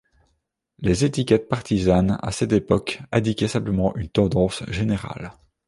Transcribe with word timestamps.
Les 0.79 1.05
étiquettes 1.05 1.47
partisanes, 1.47 2.17
à 2.23 2.31
cette 2.31 2.53
époque, 2.53 3.01
indiquait 3.11 3.47
simplement 3.47 3.95
une 3.95 4.09
tendance 4.09 4.63
générale. 4.67 5.33